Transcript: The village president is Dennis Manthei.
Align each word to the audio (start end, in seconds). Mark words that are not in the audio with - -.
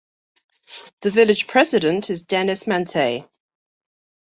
The 1.01 1.11
village 1.11 1.45
president 1.45 2.09
is 2.09 2.23
Dennis 2.23 2.63
Manthei. 2.63 3.29